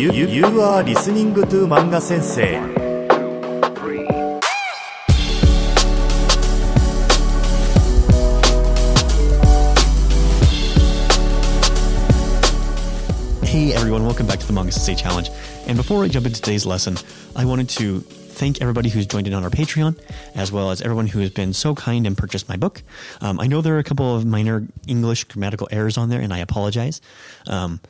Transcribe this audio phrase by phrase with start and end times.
[0.00, 2.56] You, you, you are listening to Manga Sensei.
[13.74, 15.28] everyone, welcome back to the Manga Sensei Challenge.
[15.66, 16.96] And before I jump into today's lesson,
[17.36, 18.02] I wanted to
[18.40, 20.00] thank everybody who's joined in on our Patreon,
[20.34, 22.82] as well as everyone who has been so kind and purchased my book.
[23.20, 26.32] Um, I know there are a couple of minor English grammatical errors on there, and
[26.32, 27.02] I apologize.
[27.46, 27.80] Um,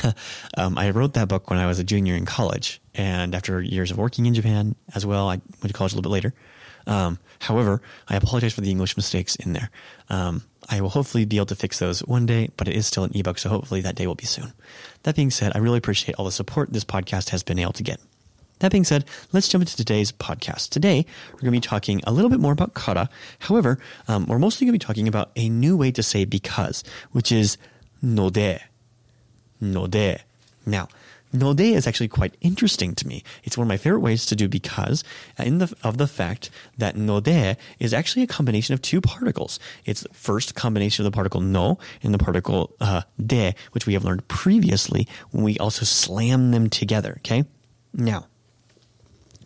[0.56, 3.90] um, I wrote that book when I was a junior in college, and after years
[3.90, 6.34] of working in Japan as well, I went to college a little bit later.
[6.86, 9.70] Um, however, I apologize for the English mistakes in there.
[10.08, 13.04] Um, I will hopefully be able to fix those one day, but it is still
[13.04, 14.54] an ebook, so hopefully that day will be soon.
[15.02, 17.82] That being said, I really appreciate all the support this podcast has been able to
[17.82, 18.00] get.
[18.60, 20.68] That being said, let's jump into today's podcast.
[20.68, 23.08] Today, we're going to be talking a little bit more about kara.
[23.38, 26.84] However, um, we're mostly going to be talking about a new way to say because,
[27.12, 27.56] which is
[28.02, 28.60] node.
[29.62, 30.20] Node.
[30.66, 30.88] Now,
[31.32, 33.24] node is actually quite interesting to me.
[33.44, 35.04] It's one of my favorite ways to do because
[35.38, 39.58] in the, of the fact that node is actually a combination of two particles.
[39.86, 44.04] It's first combination of the particle no and the particle uh, de, which we have
[44.04, 47.14] learned previously when we also slam them together.
[47.20, 47.44] Okay.
[47.94, 48.26] Now,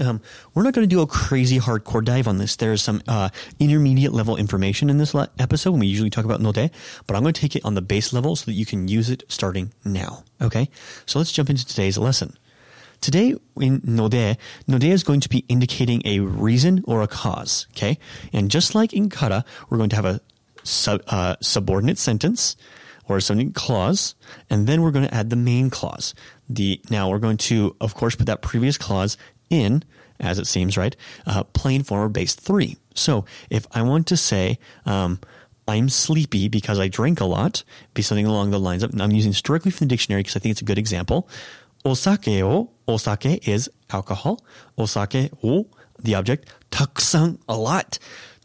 [0.00, 0.20] um,
[0.54, 2.56] we're not going to do a crazy hardcore dive on this.
[2.56, 6.40] There's some uh, intermediate level information in this le- episode when we usually talk about
[6.40, 6.70] Node,
[7.06, 9.10] but I'm going to take it on the base level so that you can use
[9.10, 10.24] it starting now.
[10.40, 10.68] Okay?
[11.06, 12.36] So let's jump into today's lesson.
[13.00, 17.66] Today in Node, Node is going to be indicating a reason or a cause.
[17.76, 17.98] Okay?
[18.32, 20.20] And just like in Kara, we're going to have a
[20.64, 22.56] sub, uh, subordinate sentence
[23.08, 24.14] or a subordinate clause,
[24.50, 26.14] and then we're going to add the main clause.
[26.48, 29.16] The, now we're going to, of course, put that previous clause
[29.50, 29.82] in,
[30.20, 30.96] as it seems, right,
[31.26, 32.76] uh, plain form or base three.
[32.94, 35.20] So if I want to say, um,
[35.68, 37.62] I'm sleepy because I drink a lot,
[37.94, 40.52] be something along the lines of, I'm using strictly from the dictionary because I think
[40.52, 41.28] it's a good example.
[41.84, 44.42] Osake o, osake is alcohol.
[44.78, 45.66] Osake o,
[45.98, 47.98] the object, takusan, a lot.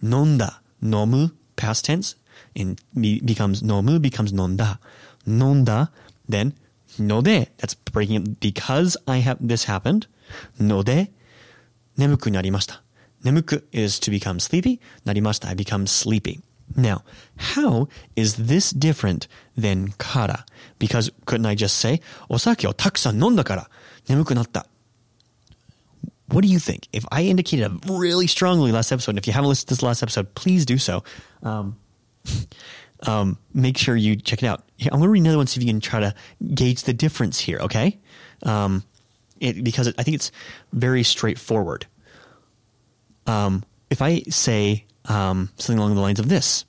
[0.03, 2.15] Nonda, nomu, past tense,
[2.55, 4.77] and becomes nomu, becomes nonda.
[5.25, 5.89] Nonda,
[6.27, 6.53] then
[6.98, 10.08] node, that's breaking it because I have, this happened.
[10.60, 11.10] ので、
[11.96, 12.82] 眠くなりました。
[13.24, 14.80] 眠く is to become sleepy.
[15.04, 16.40] なりました I become sleepy.
[16.76, 17.02] Now,
[17.36, 20.44] how is this different than kara?
[20.78, 23.70] Because couldn't I just say, お酒をたくさん飲んだから
[24.08, 24.66] 眠くなった
[26.28, 26.88] What do you think?
[26.92, 30.02] If I indicated really strongly last episode, and if you haven't listened to this last
[30.02, 31.02] episode, please do so.
[31.42, 31.76] Um,
[33.06, 34.64] um, make sure you check it out.
[34.80, 36.14] I'm going to read another one, see if you can try to
[36.54, 37.98] gauge the difference here, okay?
[38.42, 38.84] Um,
[39.40, 40.32] it, because it, I think it's
[40.72, 41.86] very straightforward.
[43.26, 46.64] Um, if I say um, something along the lines of this,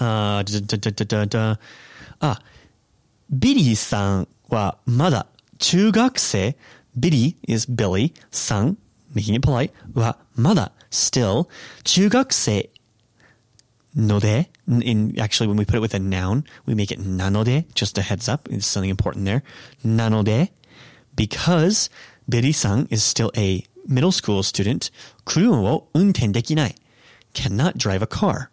[0.00, 1.56] uh, da, da, da,
[2.20, 2.38] ah,
[3.32, 5.26] ビリーさんはまだ
[5.58, 6.54] 中学生
[6.98, 8.76] Billy is Billy, さん
[9.14, 11.48] making it polite, はまだ still
[11.82, 12.68] 中学生
[13.97, 14.45] node.
[14.67, 17.73] In actually, when we put it with a noun, we make it nanode.
[17.73, 19.43] Just a heads up, it's something important there.
[19.83, 20.49] Nanode,
[21.15, 21.89] because
[22.29, 24.91] Beri-san is still a middle school student.
[25.25, 26.75] Kuruma wo unten dekinai,
[27.33, 28.51] cannot drive a car.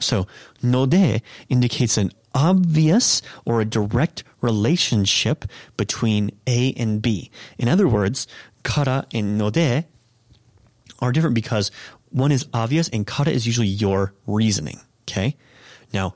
[0.00, 0.26] So
[0.62, 5.44] node indicates an obvious or a direct relationship
[5.76, 7.30] between A and B.
[7.58, 8.26] In other words,
[8.62, 9.86] kara and node
[11.00, 11.70] are different because
[12.10, 14.80] one is obvious and kara is usually your reasoning.
[15.02, 15.36] Okay?
[15.92, 16.14] Now,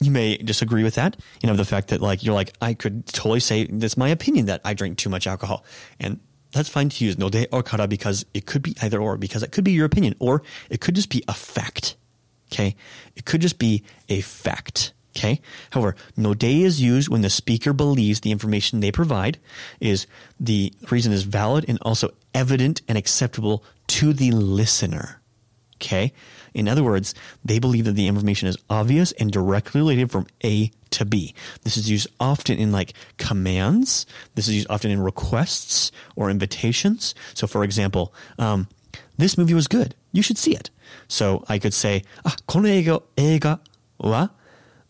[0.00, 3.06] you may disagree with that, you know, the fact that like you're like, I could
[3.06, 5.64] totally say that's my opinion that I drink too much alcohol.
[6.00, 6.20] And
[6.52, 9.52] that's fine to use node or kara because it could be either or, because it
[9.52, 11.96] could be your opinion, or it could just be a fact.
[12.52, 12.76] Okay.
[13.16, 14.92] It could just be a fact.
[15.14, 15.40] Okay.
[15.70, 19.38] However, node is used when the speaker believes the information they provide
[19.78, 20.06] is
[20.40, 25.20] the reason is valid and also evident and acceptable to the listener.
[25.76, 26.12] Okay.
[26.54, 27.14] In other words,
[27.44, 31.34] they believe that the information is obvious and directly related from A to B.
[31.62, 34.06] This is used often in like commands.
[34.34, 37.14] This is used often in requests or invitations.
[37.34, 38.68] So, for example, um,
[39.18, 39.94] this movie was good.
[40.12, 40.70] You should see it.
[41.08, 43.60] So I could say, ah, この映画,映画
[43.98, 44.32] は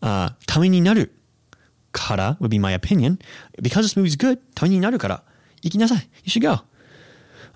[0.02, 1.12] uh, ためになる
[1.92, 3.18] から would be my opinion.
[3.60, 5.22] Because this movie's good, ためになるから
[5.62, 6.08] 行きなさい.
[6.24, 6.62] You should go.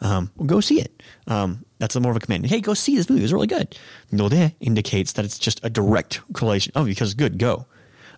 [0.00, 0.90] Um, go see it.
[1.26, 2.46] Um, that's a more of a command.
[2.46, 3.22] Hey, go see this movie.
[3.22, 3.76] It's really good.
[4.10, 6.72] Node indicates that it's just a direct correlation.
[6.74, 7.66] Oh, because good, go.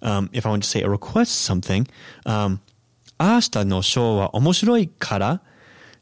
[0.00, 1.86] Um, if I want to say a request something,
[2.24, 2.60] um,
[3.20, 5.40] 明日のショーは面白いから、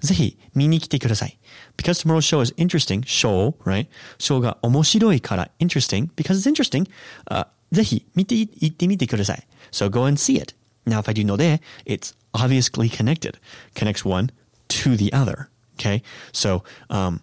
[0.01, 1.39] ぜひ見に来てください。
[1.77, 3.89] Because tomorrow's show is interesting, show, right?
[4.19, 6.89] ショーが面白いから interesting, because it's interesting,
[7.31, 9.47] uh, ぜひ見て行ってみてください。
[9.71, 10.55] So go and see it.
[10.87, 13.39] Now, if I do node, it's obviously connected,
[13.75, 14.31] connects one
[14.69, 15.49] to the other.
[15.79, 16.03] Okay.
[16.33, 17.21] So, um,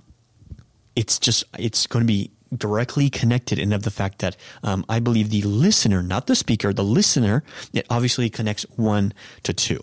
[0.95, 4.99] it's just, it's going to be directly connected in of the fact that um, I
[4.99, 7.43] believe the listener, not the speaker, the listener,
[7.73, 9.81] it obviously connects one to two.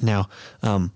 [0.00, 0.28] Now,
[0.62, 0.92] um,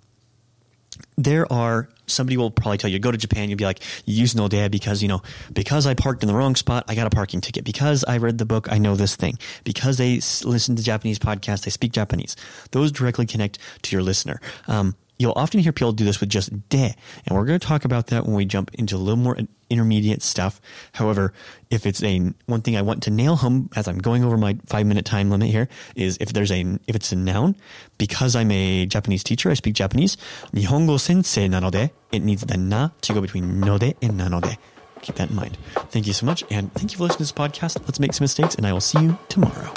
[1.18, 3.50] there are somebody will probably tell you go to Japan.
[3.50, 5.22] You'll be like, you use Node because you know
[5.54, 7.64] because I parked in the wrong spot, I got a parking ticket.
[7.64, 9.38] Because I read the book, I know this thing.
[9.64, 12.36] Because they listen to Japanese podcasts, they speak Japanese.
[12.72, 14.40] Those directly connect to your listener.
[14.68, 16.94] Um, You'll often hear people do this with just de,
[17.26, 19.38] and we're going to talk about that when we jump into a little more
[19.70, 20.62] intermediate stuff.
[20.94, 21.34] However,
[21.70, 24.58] if it's a one thing I want to nail home as I'm going over my
[24.66, 27.56] five minute time limit here is if there's a if it's a noun,
[27.98, 30.18] because I'm a Japanese teacher, I speak Japanese.
[30.54, 34.58] Nihongo sensei nanode, it needs the na to go between node and nanode.
[35.02, 35.58] Keep that in mind.
[35.92, 37.80] Thank you so much, and thank you for listening to this podcast.
[37.82, 39.72] Let's make some mistakes, and I will see you tomorrow.